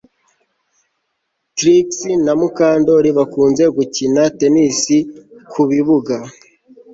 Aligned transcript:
Trix 1.55 1.87
na 2.25 2.33
Mukandoli 2.39 3.09
bakunze 3.17 3.63
gukina 3.77 4.21
tennis 4.39 4.81
ku 5.51 5.61
bibuga 5.69 6.15